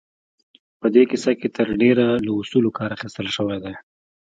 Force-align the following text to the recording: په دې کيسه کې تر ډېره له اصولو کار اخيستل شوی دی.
په 0.79 0.87
دې 0.95 1.03
کيسه 1.11 1.31
کې 1.39 1.47
تر 1.57 1.67
ډېره 1.81 2.05
له 2.25 2.31
اصولو 2.41 2.75
کار 2.77 2.89
اخيستل 2.97 3.27
شوی 3.35 3.57
دی. 3.63 3.73